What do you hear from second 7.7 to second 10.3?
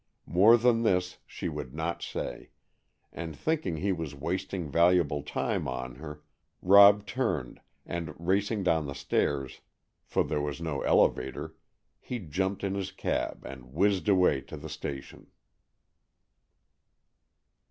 and, racing down the stairs, for